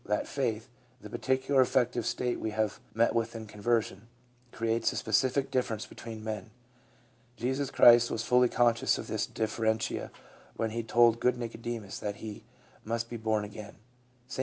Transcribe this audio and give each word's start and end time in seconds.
that 0.05 0.27
faith 0.27 0.67
(the 0.99 1.09
particular 1.11 1.61
affective 1.61 2.05
state 2.07 2.39
we 2.39 2.49
have 2.51 2.79
met 2.93 3.13
with 3.13 3.35
in 3.35 3.45
con 3.45 3.61
version) 3.61 4.07
creates 4.51 4.91
a 4.91 4.95
specific 4.95 5.51
difference 5.51 5.85
between 5.85 6.23
men. 6.23 6.49
Jesus 7.37 7.69
Christ 7.69 8.09
was 8.09 8.23
fully 8.23 8.49
conscious 8.49 8.97
of 8.97 9.05
this 9.05 9.27
differentia 9.27 10.09
when 10.55 10.71
He 10.71 10.81
told 10.81 11.19
good 11.19 11.37
Nicodemus 11.37 11.99
that 11.99 12.15
he 12.15 12.43
must 12.83 13.11
be 13.11 13.17
born 13.17 13.45
again. 13.45 13.75
St. 14.25 14.39